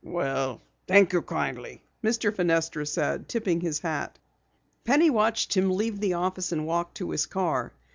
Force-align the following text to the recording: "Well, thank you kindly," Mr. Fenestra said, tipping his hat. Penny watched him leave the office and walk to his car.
"Well, 0.03 0.61
thank 0.87 1.13
you 1.13 1.21
kindly," 1.21 1.83
Mr. 2.03 2.35
Fenestra 2.35 2.87
said, 2.87 3.29
tipping 3.29 3.61
his 3.61 3.77
hat. 3.77 4.17
Penny 4.83 5.11
watched 5.11 5.55
him 5.55 5.69
leave 5.69 5.99
the 5.99 6.15
office 6.15 6.51
and 6.51 6.65
walk 6.65 6.95
to 6.95 7.11
his 7.11 7.27
car. 7.27 7.71